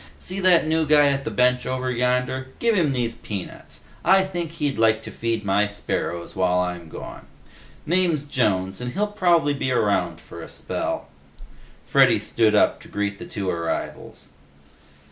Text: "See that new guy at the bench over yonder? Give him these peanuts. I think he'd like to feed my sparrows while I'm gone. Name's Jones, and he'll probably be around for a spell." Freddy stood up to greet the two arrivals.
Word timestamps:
"See 0.17 0.39
that 0.39 0.65
new 0.65 0.87
guy 0.87 1.09
at 1.11 1.25
the 1.25 1.29
bench 1.29 1.67
over 1.67 1.91
yonder? 1.91 2.47
Give 2.57 2.73
him 2.73 2.91
these 2.91 3.13
peanuts. 3.13 3.81
I 4.03 4.23
think 4.23 4.53
he'd 4.53 4.79
like 4.79 5.03
to 5.03 5.11
feed 5.11 5.45
my 5.45 5.67
sparrows 5.67 6.35
while 6.35 6.57
I'm 6.57 6.89
gone. 6.89 7.27
Name's 7.85 8.23
Jones, 8.23 8.81
and 8.81 8.93
he'll 8.93 9.05
probably 9.05 9.53
be 9.53 9.71
around 9.71 10.19
for 10.19 10.41
a 10.41 10.49
spell." 10.49 11.07
Freddy 11.85 12.17
stood 12.17 12.55
up 12.55 12.79
to 12.79 12.87
greet 12.87 13.19
the 13.19 13.27
two 13.27 13.47
arrivals. 13.51 14.29